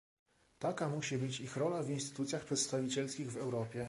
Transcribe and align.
Taka 0.59 0.89
musi 0.89 1.17
być 1.17 1.39
ich 1.39 1.57
rola 1.57 1.83
w 1.83 1.89
instytucjach 1.89 2.43
przedstawicielskich 2.45 3.31
w 3.31 3.37
Europie 3.37 3.79